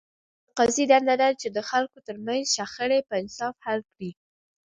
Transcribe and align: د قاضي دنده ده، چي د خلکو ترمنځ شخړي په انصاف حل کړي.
د 0.47 0.49
قاضي 0.57 0.85
دنده 0.91 1.15
ده، 1.21 1.29
چي 1.41 1.47
د 1.55 1.57
خلکو 1.69 1.97
ترمنځ 2.07 2.43
شخړي 2.55 2.99
په 3.09 3.13
انصاف 3.21 3.55
حل 3.65 3.79
کړي. 3.91 4.09